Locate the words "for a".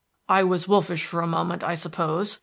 1.05-1.27